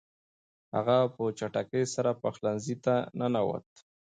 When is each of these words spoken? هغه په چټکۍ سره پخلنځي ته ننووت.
هغه 0.75 0.97
په 1.15 1.23
چټکۍ 1.37 1.83
سره 1.95 2.11
پخلنځي 2.21 2.75
ته 2.85 2.95
ننووت. 3.19 3.67